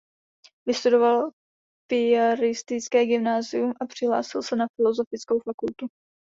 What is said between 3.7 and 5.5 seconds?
a přihlásil se na filosofickou